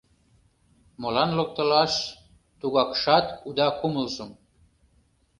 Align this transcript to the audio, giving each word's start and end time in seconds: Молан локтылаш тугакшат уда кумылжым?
Молан 1.01 1.29
локтылаш 1.37 1.93
тугакшат 2.59 3.25
уда 3.47 3.67
кумылжым? 3.79 4.31